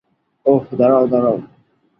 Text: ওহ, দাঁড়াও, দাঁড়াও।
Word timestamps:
ওহ, 0.45 0.63
দাঁড়াও, 0.77 1.05
দাঁড়াও। 1.07 1.37